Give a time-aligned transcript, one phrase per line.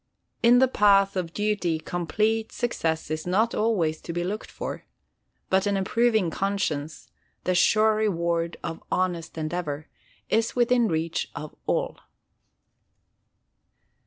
[0.41, 4.85] In the path of duty complete success is not always to be looked for;
[5.51, 7.11] but an approving conscience,
[7.43, 9.89] the sure reward of honest endeavour,
[10.27, 11.99] is within reach of all.